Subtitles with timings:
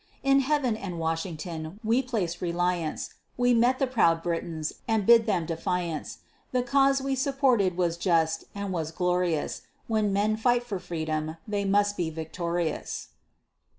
[0.23, 5.45] In Heaven and Washington we placed reliance, We met the proud Britons, and bid them
[5.45, 11.37] defiance; The cause we supported was just, and was glorious; When men fight for freedom,
[11.47, 13.09] they must be victorious.